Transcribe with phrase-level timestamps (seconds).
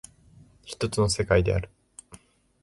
[0.63, 1.69] 一つの世界である。